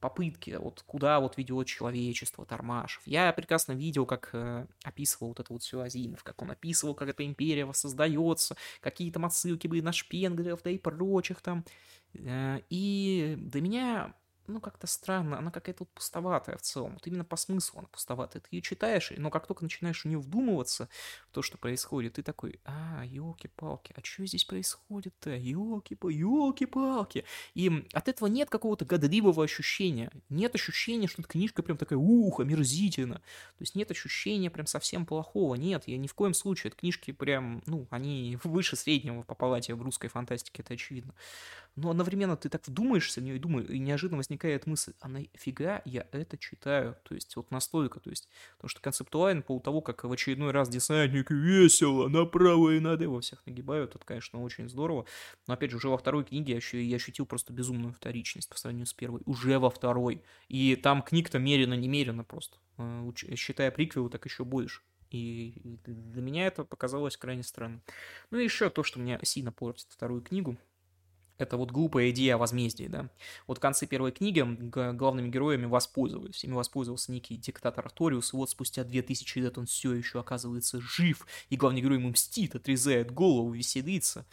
попытки, 0.00 0.56
вот 0.60 0.82
куда 0.86 1.20
вот 1.20 1.36
ведет 1.36 1.66
человечество 1.66 2.44
Тармашев. 2.44 3.02
Я 3.06 3.32
прекрасно 3.32 3.72
видел, 3.72 4.06
как 4.06 4.30
э, 4.32 4.66
описывал 4.82 5.28
вот 5.28 5.40
это 5.40 5.52
вот 5.52 5.62
все 5.62 5.80
Азимов, 5.80 6.22
как 6.22 6.42
он 6.42 6.50
описывал, 6.50 6.94
как 6.94 7.08
эта 7.08 7.24
империя 7.24 7.64
воссоздается, 7.64 8.56
какие 8.80 9.10
там 9.10 9.24
отсылки 9.24 9.66
были 9.66 9.80
на 9.80 9.92
Шпенглеров, 9.92 10.62
да 10.62 10.70
и 10.70 10.78
прочих 10.78 11.40
там. 11.40 11.64
Э, 12.14 12.60
и 12.70 13.36
для 13.38 13.60
меня 13.60 14.14
ну, 14.46 14.60
как-то 14.60 14.86
странно, 14.86 15.38
она 15.38 15.50
какая-то 15.50 15.84
вот 15.84 15.90
пустоватая 15.90 16.56
в 16.56 16.62
целом. 16.62 16.94
Вот 16.94 17.06
именно 17.06 17.24
по 17.24 17.36
смыслу 17.36 17.80
она 17.80 17.88
пустоватая. 17.88 18.42
Ты 18.42 18.48
ее 18.52 18.62
читаешь, 18.62 19.12
но 19.16 19.30
как 19.30 19.46
только 19.46 19.64
начинаешь 19.64 20.02
в 20.02 20.04
нее 20.06 20.18
вдумываться, 20.18 20.88
в 21.28 21.32
то, 21.32 21.42
что 21.42 21.58
происходит, 21.58 22.14
ты 22.14 22.22
такой, 22.22 22.60
а, 22.64 23.04
елки-палки, 23.04 23.92
а 23.96 24.00
что 24.02 24.26
здесь 24.26 24.44
происходит-то? 24.44 25.30
Елки-палки. 25.30 27.24
И 27.54 27.86
от 27.92 28.08
этого 28.08 28.28
нет 28.28 28.50
какого-то 28.50 28.84
годливого 28.84 29.44
ощущения. 29.44 30.10
Нет 30.28 30.54
ощущения, 30.54 31.08
что 31.08 31.22
эта 31.22 31.30
книжка 31.30 31.62
прям 31.62 31.78
такая, 31.78 31.98
ух, 31.98 32.40
омерзительно. 32.40 33.16
То 33.16 33.62
есть 33.62 33.74
нет 33.74 33.90
ощущения 33.90 34.50
прям 34.50 34.66
совсем 34.66 35.06
плохого. 35.06 35.54
Нет, 35.54 35.84
я 35.86 35.96
ни 35.96 36.06
в 36.06 36.14
коем 36.14 36.34
случае. 36.34 36.68
Это 36.68 36.78
книжки 36.78 37.12
прям, 37.12 37.62
ну, 37.66 37.86
они 37.90 38.38
выше 38.44 38.76
среднего 38.76 39.22
по 39.22 39.34
палате 39.34 39.74
в 39.74 39.82
русской 39.82 40.08
фантастике, 40.08 40.62
это 40.62 40.74
очевидно. 40.74 41.14
Но 41.76 41.90
одновременно 41.90 42.36
ты 42.36 42.48
так 42.48 42.66
вдумаешься 42.68 43.20
в 43.20 43.24
нее 43.24 43.36
и 43.36 43.38
думаешь, 43.38 43.68
и 43.68 43.78
неожиданно 43.78 44.18
возникает 44.18 44.33
мысль, 44.66 44.92
а 45.00 45.08
нафига 45.08 45.82
я 45.84 46.06
это 46.12 46.36
читаю? 46.38 46.96
То 47.04 47.14
есть 47.14 47.36
вот 47.36 47.50
настолько, 47.50 48.00
то 48.00 48.10
есть, 48.10 48.28
потому 48.56 48.68
что 48.68 48.80
концептуально 48.80 49.42
по 49.42 49.58
того, 49.60 49.80
как 49.80 50.04
в 50.04 50.12
очередной 50.12 50.50
раз 50.50 50.68
десантник 50.68 51.30
весело 51.30 52.08
направо 52.08 52.70
и 52.70 52.80
налево 52.80 53.20
всех 53.20 53.44
нагибают, 53.46 53.94
это, 53.94 54.04
конечно, 54.04 54.42
очень 54.42 54.68
здорово. 54.68 55.06
Но 55.46 55.54
опять 55.54 55.70
же, 55.70 55.76
уже 55.76 55.88
во 55.88 55.98
второй 55.98 56.24
книге 56.24 56.52
я, 56.52 56.56
еще, 56.56 56.82
я 56.82 56.96
ощутил 56.96 57.26
просто 57.26 57.52
безумную 57.52 57.92
вторичность 57.92 58.48
по 58.48 58.58
сравнению 58.58 58.86
с 58.86 58.94
первой. 58.94 59.22
Уже 59.26 59.58
во 59.58 59.70
второй. 59.70 60.22
И 60.48 60.76
там 60.76 61.02
книг-то 61.02 61.38
мерено-немерено 61.38 62.24
просто. 62.24 62.58
Э, 62.78 63.10
считая 63.36 63.70
приквел, 63.70 64.08
так 64.08 64.24
еще 64.24 64.44
больше. 64.44 64.82
И 65.10 65.78
для 65.86 66.22
меня 66.22 66.46
это 66.46 66.64
показалось 66.64 67.16
крайне 67.16 67.44
странным. 67.44 67.82
Ну 68.30 68.38
и 68.38 68.44
еще 68.44 68.68
то, 68.68 68.82
что 68.82 68.98
мне 68.98 69.18
сильно 69.22 69.52
портит 69.52 69.86
вторую 69.88 70.22
книгу, 70.22 70.56
это 71.38 71.56
вот 71.56 71.70
глупая 71.70 72.10
идея 72.10 72.36
о 72.36 72.38
возмездии, 72.38 72.86
да. 72.86 73.10
Вот 73.46 73.58
в 73.58 73.60
конце 73.60 73.86
первой 73.86 74.12
книги 74.12 74.40
главными 74.92 75.28
героями 75.28 75.66
воспользовались. 75.66 76.44
Ими 76.44 76.52
воспользовался 76.52 77.10
некий 77.12 77.36
диктатор 77.36 77.84
Арториус, 77.84 78.32
и 78.32 78.36
вот 78.36 78.50
спустя 78.50 78.84
2000 78.84 79.38
лет 79.38 79.58
он 79.58 79.66
все 79.66 79.94
еще 79.94 80.20
оказывается 80.20 80.80
жив, 80.80 81.26
и 81.50 81.56
главный 81.56 81.80
герой 81.80 81.98
ему 81.98 82.10
мстит, 82.10 82.54
отрезает 82.54 83.10
голову, 83.10 83.50
веселится. 83.50 84.26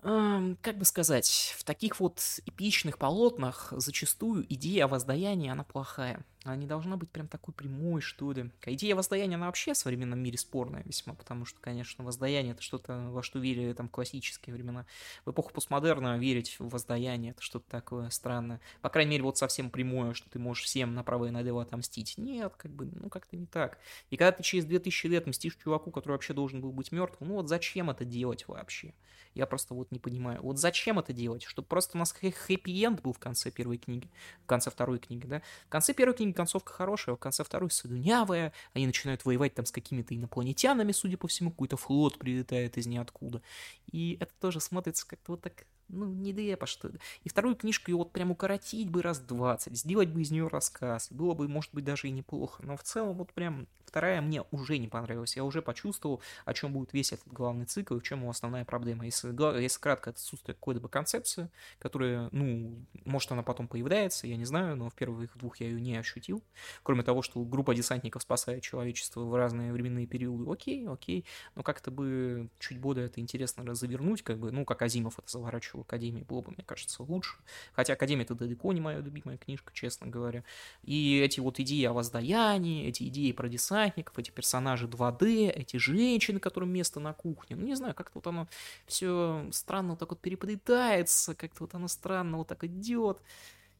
Как 0.00 0.78
бы 0.78 0.84
сказать, 0.84 1.54
в 1.58 1.64
таких 1.64 1.98
вот 1.98 2.20
эпичных 2.46 2.98
полотнах 2.98 3.72
зачастую 3.76 4.46
идея 4.54 4.84
о 4.84 4.88
воздаянии, 4.88 5.50
она 5.50 5.64
плохая. 5.64 6.24
Она 6.44 6.54
не 6.54 6.66
должна 6.68 6.96
быть 6.96 7.10
прям 7.10 7.26
такой 7.26 7.52
прямой, 7.52 8.00
что 8.00 8.30
ли. 8.30 8.52
Идея 8.64 8.94
воздаяния, 8.94 9.36
она 9.36 9.46
вообще 9.46 9.72
в 9.72 9.76
современном 9.76 10.20
мире 10.20 10.38
спорная 10.38 10.84
весьма, 10.84 11.14
потому 11.14 11.44
что, 11.44 11.60
конечно, 11.60 12.04
воздаяние— 12.04 12.52
это 12.54 12.62
что-то, 12.62 13.08
во 13.10 13.24
что 13.24 13.40
верили 13.40 13.72
там 13.72 13.88
классические 13.88 14.54
времена. 14.54 14.86
В 15.26 15.32
эпоху 15.32 15.52
постмодерна 15.52 16.16
верить 16.16 16.54
в 16.60 16.68
воздаяние— 16.68 17.30
это 17.32 17.42
что-то 17.42 17.68
такое 17.68 18.08
странное. 18.10 18.60
По 18.80 18.90
крайней 18.90 19.10
мере, 19.10 19.24
вот 19.24 19.36
совсем 19.36 19.68
прямое, 19.68 20.14
что 20.14 20.30
ты 20.30 20.38
можешь 20.38 20.64
всем 20.64 20.94
направо 20.94 21.26
и 21.26 21.30
налево 21.30 21.60
отомстить. 21.60 22.14
Нет, 22.16 22.54
как 22.56 22.70
бы, 22.70 22.86
ну 22.86 23.10
как-то 23.10 23.36
не 23.36 23.46
так. 23.46 23.78
И 24.10 24.16
когда 24.16 24.30
ты 24.30 24.44
через 24.44 24.64
2000 24.64 25.06
лет 25.08 25.26
мстишь 25.26 25.56
чуваку, 25.56 25.90
который 25.90 26.12
вообще 26.12 26.34
должен 26.34 26.60
был 26.60 26.70
быть 26.70 26.92
мертвым, 26.92 27.30
ну 27.30 27.34
вот 27.34 27.48
зачем 27.48 27.90
это 27.90 28.04
делать 28.04 28.46
вообще? 28.46 28.94
Я 29.34 29.46
просто 29.46 29.74
вот 29.74 29.90
не 29.90 29.98
понимаю. 29.98 30.40
Вот 30.42 30.58
зачем 30.58 30.98
это 30.98 31.12
делать? 31.12 31.42
Чтобы 31.42 31.68
просто 31.68 31.96
у 31.96 31.98
нас 31.98 32.12
хэппи-энд 32.12 33.02
был 33.02 33.12
в 33.12 33.18
конце 33.18 33.50
первой 33.50 33.78
книги, 33.78 34.10
в 34.42 34.46
конце 34.46 34.70
второй 34.70 34.98
книги, 34.98 35.26
да? 35.26 35.42
В 35.66 35.68
конце 35.68 35.94
первой 35.94 36.14
книги 36.14 36.32
концовка 36.32 36.72
хорошая, 36.72 37.16
в 37.16 37.18
конце 37.18 37.44
второй 37.44 37.70
слюнявая, 37.70 38.52
они 38.74 38.86
начинают 38.86 39.24
воевать 39.24 39.54
там 39.54 39.66
с 39.66 39.72
какими-то 39.72 40.14
инопланетянами, 40.14 40.92
судя 40.92 41.16
по 41.16 41.28
всему, 41.28 41.50
какой-то 41.50 41.76
флот 41.76 42.18
прилетает 42.18 42.78
из 42.78 42.86
ниоткуда. 42.86 43.42
И 43.90 44.16
это 44.20 44.32
тоже 44.40 44.60
смотрится 44.60 45.06
как-то 45.06 45.32
вот 45.32 45.42
так 45.42 45.66
ну, 45.88 46.06
нелепо, 46.06 46.66
что 46.66 46.88
ли. 46.88 46.98
И 47.24 47.28
вторую 47.28 47.56
книжку 47.56 47.90
ее 47.90 47.96
вот 47.96 48.12
прям 48.12 48.30
укоротить 48.30 48.90
бы 48.90 49.02
раз 49.02 49.18
двадцать, 49.20 49.76
сделать 49.76 50.08
бы 50.08 50.22
из 50.22 50.30
нее 50.30 50.48
рассказ. 50.48 51.08
Было 51.10 51.34
бы, 51.34 51.48
может 51.48 51.72
быть, 51.74 51.84
даже 51.84 52.08
и 52.08 52.10
неплохо. 52.10 52.62
Но 52.64 52.76
в 52.76 52.82
целом 52.82 53.16
вот 53.16 53.32
прям 53.32 53.66
вторая 53.84 54.20
мне 54.20 54.44
уже 54.50 54.78
не 54.78 54.88
понравилась. 54.88 55.36
Я 55.36 55.44
уже 55.44 55.62
почувствовал, 55.62 56.20
о 56.44 56.54
чем 56.54 56.72
будет 56.72 56.92
весь 56.92 57.12
этот 57.12 57.26
главный 57.28 57.64
цикл 57.64 57.96
и 57.96 58.00
в 58.00 58.02
чем 58.02 58.20
его 58.20 58.30
основная 58.30 58.64
проблема. 58.64 59.04
Если, 59.06 59.28
если 59.60 59.80
кратко, 59.80 60.10
отсутствие 60.10 60.54
какой-либо 60.54 60.88
концепции, 60.88 61.50
которая, 61.78 62.28
ну, 62.32 62.84
может, 63.04 63.32
она 63.32 63.42
потом 63.42 63.66
появляется, 63.66 64.26
я 64.26 64.36
не 64.36 64.44
знаю, 64.44 64.76
но 64.76 64.90
в 64.90 64.94
первых 64.94 65.36
двух 65.38 65.56
я 65.58 65.68
ее 65.68 65.80
не 65.80 65.96
ощутил. 65.96 66.42
Кроме 66.82 67.02
того, 67.02 67.22
что 67.22 67.42
группа 67.44 67.74
десантников 67.74 68.22
спасает 68.22 68.62
человечество 68.62 69.22
в 69.22 69.34
разные 69.34 69.72
временные 69.72 70.06
периоды. 70.06 70.50
Окей, 70.50 70.86
окей. 70.86 71.24
Но 71.54 71.62
как-то 71.62 71.90
бы 71.90 72.50
чуть 72.58 72.78
более 72.78 73.06
это 73.06 73.20
интересно 73.20 73.64
развернуть, 73.64 74.22
как 74.22 74.38
бы, 74.38 74.52
ну, 74.52 74.64
как 74.64 74.82
Азимов 74.82 75.18
это 75.18 75.30
заворачивал 75.30 75.77
в 75.78 75.82
Академии 75.82 76.22
было 76.22 76.42
бы, 76.42 76.52
мне 76.52 76.64
кажется, 76.64 77.02
лучше. 77.02 77.36
Хотя 77.72 77.94
Академия 77.94 78.24
это 78.24 78.34
далеко 78.34 78.72
не 78.72 78.80
моя 78.80 79.00
любимая 79.00 79.38
книжка, 79.38 79.72
честно 79.72 80.06
говоря. 80.06 80.44
И 80.82 81.18
эти 81.18 81.40
вот 81.40 81.60
идеи 81.60 81.84
о 81.84 81.92
воздаянии, 81.92 82.86
эти 82.86 83.04
идеи 83.04 83.32
про 83.32 83.48
десантников, 83.48 84.18
эти 84.18 84.30
персонажи 84.30 84.86
2D, 84.86 85.50
эти 85.50 85.76
женщины, 85.76 86.40
которым 86.40 86.70
место 86.70 87.00
на 87.00 87.12
кухне, 87.12 87.56
ну 87.56 87.66
не 87.66 87.74
знаю, 87.74 87.94
как-то 87.94 88.18
вот 88.18 88.26
оно 88.26 88.48
все 88.86 89.46
странно 89.52 89.90
вот 89.90 89.98
так 89.98 90.10
вот 90.10 90.20
переплетается, 90.20 91.34
как-то 91.34 91.64
вот 91.64 91.74
оно 91.74 91.88
странно 91.88 92.38
вот 92.38 92.48
так 92.48 92.64
идет. 92.64 93.18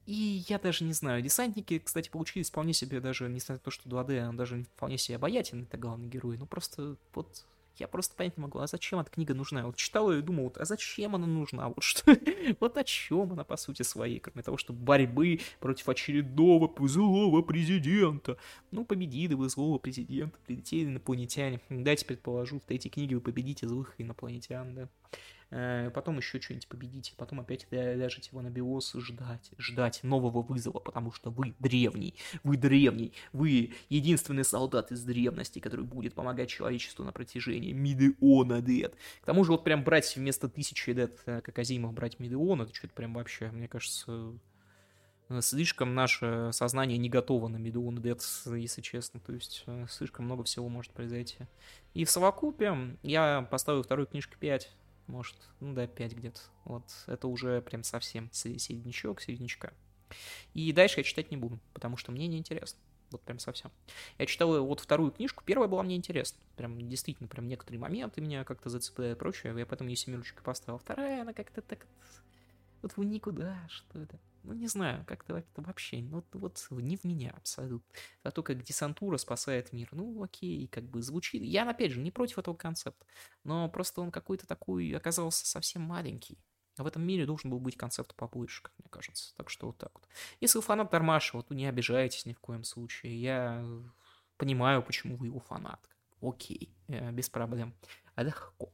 И 0.06 0.42
я 0.48 0.58
даже 0.58 0.84
не 0.84 0.94
знаю, 0.94 1.20
десантники, 1.20 1.80
кстати, 1.80 2.08
получились 2.08 2.48
вполне 2.48 2.72
себе 2.72 2.98
даже, 2.98 3.28
несмотря 3.28 3.56
на 3.56 3.64
то, 3.64 3.70
что 3.70 3.90
2D, 3.90 4.26
он 4.26 4.36
даже 4.38 4.64
вполне 4.74 4.96
себе 4.96 5.16
обаятельный, 5.16 5.64
это 5.64 5.76
главный 5.76 6.08
герой, 6.08 6.38
ну 6.38 6.46
просто 6.46 6.96
вот 7.12 7.44
я 7.78 7.88
просто 7.88 8.16
понять 8.16 8.36
не 8.36 8.42
могу, 8.42 8.58
а 8.58 8.66
зачем 8.66 8.98
эта 8.98 9.10
книга 9.10 9.34
нужна? 9.34 9.66
Вот 9.66 9.76
читал 9.76 10.10
ее 10.10 10.20
и 10.20 10.22
думал, 10.22 10.44
вот, 10.44 10.58
а 10.58 10.64
зачем 10.64 11.14
она 11.14 11.26
нужна? 11.26 11.68
Вот 11.68 11.82
что, 11.82 12.16
вот 12.60 12.76
о 12.76 12.84
чем 12.84 13.32
она 13.32 13.44
по 13.44 13.56
сути 13.56 13.82
своей, 13.82 14.20
кроме 14.20 14.42
того, 14.42 14.56
что 14.56 14.72
борьбы 14.72 15.40
против 15.60 15.88
очередного 15.88 16.70
злого 16.88 17.42
президента. 17.42 18.36
Ну, 18.70 18.84
победили 18.84 19.34
вы 19.34 19.48
злого 19.48 19.78
президента, 19.78 20.38
прилетели 20.46 20.86
инопланетяне. 20.86 21.60
Дайте 21.68 22.04
предположу, 22.04 22.60
в 22.60 22.64
третьей 22.64 22.90
книге 22.90 23.16
вы 23.16 23.20
победите 23.20 23.66
злых 23.66 23.94
инопланетян, 23.98 24.74
да. 24.74 24.88
Э, 25.50 25.90
потом 25.94 26.18
еще 26.18 26.40
что-нибудь 26.40 26.68
победите, 26.68 27.14
потом 27.16 27.40
опять 27.40 27.66
ляжете 27.70 28.28
его 28.30 28.42
на 28.42 28.50
биос 28.50 28.92
ждать, 28.94 29.50
ждать 29.56 30.00
нового 30.02 30.42
вызова, 30.42 30.78
потому 30.78 31.10
что 31.10 31.30
вы 31.30 31.54
древний, 31.58 32.14
вы 32.44 32.58
древний, 32.58 33.14
вы 33.32 33.72
единственный 33.88 34.44
солдат 34.44 34.92
из 34.92 35.02
древности, 35.04 35.58
который 35.58 35.86
будет 35.86 36.12
помогать 36.12 36.50
человечеству 36.50 37.02
на 37.02 37.12
протяжении 37.12 37.72
миллиона 37.72 38.60
лет. 38.60 38.94
К 39.22 39.24
тому 39.24 39.42
же 39.44 39.52
вот 39.52 39.64
прям 39.64 39.84
брать 39.84 40.14
вместо 40.16 40.50
тысячи 40.50 40.90
лет, 40.90 41.18
э, 41.24 41.40
как 41.40 41.56
брать 41.92 42.18
миллион, 42.18 42.62
это 42.62 42.74
что-то 42.74 42.92
прям 42.92 43.14
вообще, 43.14 43.50
мне 43.50 43.68
кажется, 43.68 44.34
э, 45.30 45.40
слишком 45.40 45.94
наше 45.94 46.50
сознание 46.52 46.98
не 46.98 47.08
готово 47.08 47.48
на 47.48 47.56
миллион 47.56 48.02
лет, 48.02 48.22
если 48.44 48.82
честно. 48.82 49.20
То 49.20 49.32
есть 49.32 49.64
слишком 49.88 50.26
много 50.26 50.44
всего 50.44 50.68
может 50.68 50.92
произойти. 50.92 51.38
И 51.94 52.04
в 52.04 52.10
совокупе 52.10 52.98
я 53.02 53.48
поставил 53.50 53.82
вторую 53.82 54.06
книжку 54.06 54.34
5 54.38 54.70
может, 55.08 55.36
ну 55.60 55.74
да, 55.74 55.86
5 55.86 56.12
где-то. 56.12 56.40
Вот, 56.64 56.84
это 57.06 57.26
уже 57.26 57.60
прям 57.62 57.82
совсем 57.82 58.30
середнячок, 58.32 59.20
середнячка. 59.20 59.72
И 60.54 60.72
дальше 60.72 61.00
я 61.00 61.04
читать 61.04 61.30
не 61.30 61.36
буду, 61.36 61.58
потому 61.72 61.96
что 61.96 62.12
мне 62.12 62.28
неинтересно. 62.28 62.78
Вот 63.10 63.22
прям 63.22 63.38
совсем. 63.38 63.70
Я 64.18 64.26
читал 64.26 64.62
вот 64.64 64.80
вторую 64.80 65.12
книжку, 65.12 65.42
первая 65.44 65.68
была 65.68 65.82
мне 65.82 65.96
интересна. 65.96 66.38
Прям 66.56 66.78
действительно, 66.88 67.26
прям 67.26 67.48
некоторые 67.48 67.80
моменты 67.80 68.20
меня 68.20 68.44
как-то 68.44 68.68
зацепляют 68.68 69.16
и 69.16 69.18
прочее. 69.18 69.54
Я 69.56 69.64
поэтому 69.64 69.88
ей 69.88 69.96
семерочку 69.96 70.42
поставил. 70.42 70.78
Вторая, 70.78 71.22
она 71.22 71.32
как-то 71.32 71.62
так... 71.62 71.86
Вот 72.82 72.96
в 72.96 73.02
никуда, 73.02 73.66
что 73.68 73.98
это 73.98 74.18
ну, 74.48 74.54
не 74.54 74.66
знаю, 74.66 75.04
как-то 75.06 75.36
это 75.36 75.62
вообще, 75.62 76.00
ну, 76.00 76.24
вот 76.32 76.66
не 76.70 76.96
в 76.96 77.04
меня 77.04 77.34
абсолютно. 77.36 77.86
А 78.22 78.30
то, 78.30 78.42
как 78.42 78.62
десантура 78.62 79.18
спасает 79.18 79.72
мир, 79.72 79.88
ну, 79.92 80.22
окей, 80.22 80.66
как 80.68 80.84
бы 80.84 81.02
звучит. 81.02 81.42
Я, 81.42 81.68
опять 81.68 81.92
же, 81.92 82.00
не 82.00 82.10
против 82.10 82.38
этого 82.38 82.54
концепта, 82.54 83.04
но 83.44 83.68
просто 83.68 84.00
он 84.00 84.10
какой-то 84.10 84.46
такой 84.46 84.90
оказался 84.92 85.46
совсем 85.46 85.82
маленький. 85.82 86.38
А 86.78 86.84
в 86.84 86.86
этом 86.86 87.02
мире 87.02 87.26
должен 87.26 87.50
был 87.50 87.58
быть 87.58 87.76
концепт 87.76 88.14
побольше, 88.14 88.62
как 88.62 88.72
мне 88.78 88.88
кажется. 88.88 89.34
Так 89.36 89.50
что 89.50 89.66
вот 89.66 89.78
так 89.78 89.90
вот. 89.94 90.08
Если 90.40 90.58
вы 90.58 90.62
фанат 90.62 90.90
Дармашева, 90.90 91.42
то 91.42 91.54
не 91.54 91.66
обижайтесь 91.66 92.24
ни 92.24 92.32
в 92.32 92.40
коем 92.40 92.64
случае. 92.64 93.20
Я 93.20 93.64
понимаю, 94.36 94.82
почему 94.82 95.16
вы 95.16 95.26
его 95.26 95.40
фанат. 95.40 95.80
Окей, 96.22 96.74
э, 96.86 97.10
без 97.10 97.28
проблем. 97.28 97.74
Легко. 98.16 98.72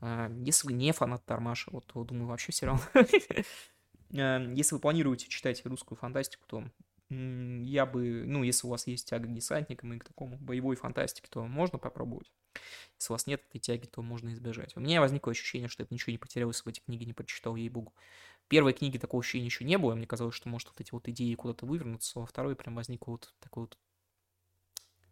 А 0.00 0.30
если 0.44 0.66
вы 0.66 0.74
не 0.74 0.92
фанат 0.92 1.24
Тармашева, 1.24 1.80
то, 1.80 2.04
думаю, 2.04 2.26
вообще 2.26 2.52
все 2.52 2.66
равно 2.66 2.84
если 4.14 4.74
вы 4.74 4.80
планируете 4.80 5.28
читать 5.28 5.64
русскую 5.66 5.98
фантастику, 5.98 6.44
то 6.46 6.70
я 7.10 7.84
бы, 7.86 8.24
ну, 8.26 8.42
если 8.42 8.66
у 8.66 8.70
вас 8.70 8.86
есть 8.86 9.08
тяга 9.08 9.26
к 9.26 9.34
десантникам 9.34 9.92
и 9.92 9.98
к 9.98 10.04
такому 10.04 10.38
боевой 10.38 10.76
фантастике, 10.76 11.28
то 11.30 11.44
можно 11.46 11.78
попробовать. 11.78 12.32
Если 12.98 13.12
у 13.12 13.14
вас 13.14 13.26
нет 13.26 13.42
этой 13.48 13.58
тяги, 13.58 13.86
то 13.86 14.00
можно 14.02 14.32
избежать. 14.32 14.76
У 14.76 14.80
меня 14.80 15.00
возникло 15.00 15.32
ощущение, 15.32 15.68
что 15.68 15.82
я 15.82 15.88
ничего 15.90 16.12
не 16.12 16.18
потерял, 16.18 16.48
если 16.48 16.62
в 16.62 16.68
эти 16.68 16.80
книги 16.80 17.04
не 17.04 17.12
прочитал, 17.12 17.56
ей-богу. 17.56 17.92
первой 18.48 18.72
книги 18.72 18.98
такого 18.98 19.20
ощущения 19.20 19.46
еще 19.46 19.64
не 19.64 19.76
было, 19.76 19.94
мне 19.94 20.06
казалось, 20.06 20.34
что 20.34 20.48
может 20.48 20.68
вот 20.68 20.80
эти 20.80 20.92
вот 20.92 21.08
идеи 21.08 21.34
куда-то 21.34 21.66
вывернуться, 21.66 22.20
во 22.20 22.26
второй 22.26 22.56
прям 22.56 22.76
возникло 22.76 23.12
вот 23.12 23.34
такое 23.40 23.64
вот 23.64 23.78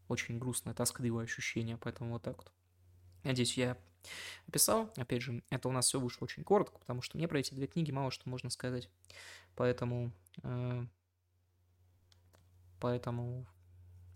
очень 0.08 0.38
грустное, 0.38 0.74
тоскливое 0.74 1.24
ощущение, 1.24 1.76
поэтому 1.76 2.12
вот 2.12 2.22
так 2.22 2.36
вот. 2.36 2.52
Надеюсь, 3.24 3.56
я 3.56 3.76
описал. 4.48 4.92
Опять 4.96 5.22
же, 5.22 5.42
это 5.50 5.68
у 5.68 5.72
нас 5.72 5.86
все 5.86 6.00
вышло 6.00 6.24
очень 6.24 6.44
коротко, 6.44 6.78
потому 6.78 7.02
что 7.02 7.16
мне 7.16 7.28
про 7.28 7.38
эти 7.38 7.54
две 7.54 7.66
книги 7.66 7.90
мало 7.90 8.10
что 8.10 8.28
можно 8.28 8.50
сказать. 8.50 8.88
Поэтому... 9.56 10.12
Э, 10.42 10.84
поэтому... 12.80 13.46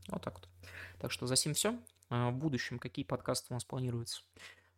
Вот 0.08 0.22
так 0.22 0.34
вот. 0.34 0.48
Так 0.98 1.10
что 1.10 1.26
за 1.26 1.36
сим 1.36 1.54
все. 1.54 1.78
А, 2.08 2.30
в 2.30 2.36
будущем 2.36 2.78
какие 2.78 3.04
подкасты 3.04 3.48
у 3.50 3.54
нас 3.54 3.64
планируются? 3.64 4.22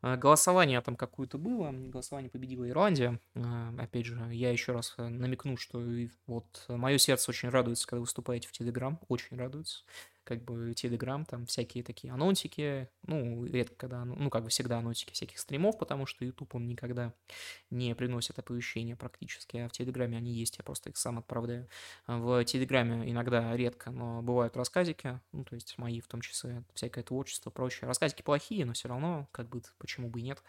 А, 0.01 0.17
голосование 0.17 0.81
там 0.81 0.97
какое-то 0.97 1.39
было, 1.39 1.71
голосование 1.73 2.31
победила 2.31 2.69
Ирландия. 2.69 3.21
А, 3.35 3.75
опять 3.79 4.07
же, 4.07 4.17
я 4.33 4.51
еще 4.51 4.73
раз 4.73 4.95
э, 4.97 5.09
намекну, 5.09 5.57
что 5.57 5.83
вот 6.27 6.65
мое 6.69 6.99
сердце 6.99 7.31
очень 7.31 7.49
радуется, 7.49 7.87
когда 7.87 8.01
выступаете 8.01 8.49
в 8.49 8.53
Телеграм, 8.53 8.99
очень 9.09 9.37
радуется 9.37 9.85
как 10.29 10.45
бы 10.45 10.73
Telegram, 10.73 11.25
там 11.25 11.47
всякие 11.47 11.83
такие 11.83 12.13
анонсики, 12.13 12.91
ну, 13.07 13.47
редко 13.47 13.75
когда, 13.77 14.05
ну, 14.05 14.29
как 14.29 14.45
бы 14.45 14.51
всегда 14.51 14.77
анонсики 14.77 15.11
всяких 15.15 15.39
стримов, 15.39 15.79
потому 15.79 16.05
что 16.05 16.23
YouTube, 16.23 16.55
он 16.55 16.69
никогда 16.69 17.15
не 17.71 17.95
приносит 17.95 18.39
оповещения 18.39 18.95
практически, 18.95 19.57
а 19.57 19.69
в 19.71 19.73
Телеграме 19.73 20.19
они 20.19 20.31
есть, 20.31 20.59
я 20.59 20.65
просто 20.65 20.91
их 20.91 20.99
сам 20.99 21.17
отправляю. 21.19 21.67
В 22.07 22.45
Телеграме 22.45 23.11
иногда 23.11 23.57
редко, 23.57 23.91
но 23.91 24.21
бывают 24.21 24.55
рассказики, 24.55 25.19
ну, 25.33 25.45
то 25.45 25.55
есть 25.55 25.79
мои 25.79 26.03
в 26.03 26.09
том 26.09 26.21
числе, 26.21 26.63
всякое 26.75 27.05
творчество, 27.05 27.49
прочее. 27.49 27.89
Рассказики 27.89 28.21
плохие, 28.21 28.67
но 28.67 28.75
все 28.75 28.89
равно, 28.89 29.29
как 29.33 29.49
бы, 29.49 29.63
почему 29.79 30.11
бы 30.11 30.21
и 30.21 30.25
нет. 30.25 30.43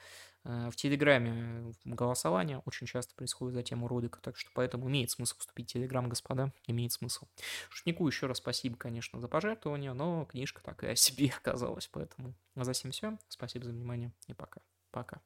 Э, 0.46 0.70
в 0.72 0.76
Телеграме 0.76 1.74
голосование 1.86 2.62
очень 2.66 2.88
часто 2.88 3.14
происходит 3.16 3.56
за 3.56 3.64
тему 3.64 3.88
ролика, 3.88 4.20
так 4.22 4.38
что 4.38 4.50
поэтому 4.54 4.90
имеет 4.90 5.12
смысл 5.12 5.38
вступить 5.38 5.70
в 5.70 5.74
Телеграм, 5.74 6.08
господа, 6.10 6.54
имеет 6.68 6.92
смысл. 6.92 7.28
Шутнику 7.70 8.08
еще 8.08 8.28
раз 8.28 8.38
спасибо, 8.38 8.78
конечно, 8.78 9.20
за 9.20 9.28
пожертвование, 9.28 9.94
но 9.94 10.26
книжка 10.26 10.62
такая 10.64 10.96
себе 10.96 11.32
оказалась, 11.38 11.88
поэтому 11.88 12.34
за 12.56 12.74
всем 12.74 12.92
все. 12.92 13.18
Спасибо 13.28 13.66
за 13.66 13.72
внимание 13.72 14.12
и 14.28 14.34
пока. 14.34 14.62
Пока. 14.92 15.22